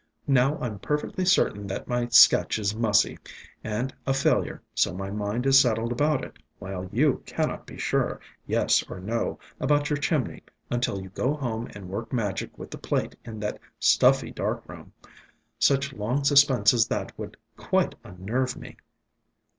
"Now, 0.27 0.57
I 0.59 0.65
'm 0.65 0.79
perfectly 0.79 1.25
certain 1.25 1.67
that 1.67 1.87
my 1.87 2.07
sketch 2.07 2.57
is 2.57 2.73
mussy, 2.73 3.19
and 3.63 3.93
a 4.07 4.15
failure, 4.15 4.63
so 4.73 4.95
my 4.95 5.11
mind 5.11 5.45
is 5.45 5.59
settled 5.59 5.91
about 5.91 6.23
it, 6.25 6.37
while 6.57 6.89
you 6.91 7.21
cannot 7.27 7.67
be 7.67 7.77
sure, 7.77 8.19
yes 8.47 8.83
or 8.89 8.99
no, 8.99 9.37
about 9.59 9.91
your 9.91 9.97
chimney 9.97 10.41
until 10.71 10.99
you 11.03 11.09
go 11.09 11.35
home 11.35 11.67
and 11.75 11.87
work 11.87 12.11
magic 12.11 12.57
with 12.57 12.71
the 12.71 12.79
plate 12.79 13.15
in 13.25 13.39
that 13.41 13.59
stuffy 13.79 14.31
dark 14.31 14.67
room. 14.67 14.91
Such 15.59 15.93
long 15.93 16.23
suspense 16.23 16.73
as 16.73 16.87
that 16.87 17.11
would 17.19 17.37
quite 17.55 17.93
unnerve 18.03 18.57
me. 18.57 18.77